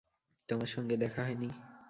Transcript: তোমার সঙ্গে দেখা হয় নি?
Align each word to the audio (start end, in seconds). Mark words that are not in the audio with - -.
তোমার 0.49 0.67
সঙ্গে 0.67 0.95
দেখা 0.97 1.21
হয় 1.23 1.35
নি? 1.35 1.49